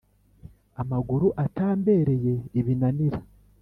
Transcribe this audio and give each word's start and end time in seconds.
amaguru 0.81 1.27
atambereye 1.45 2.33
ibinanira 2.59 3.19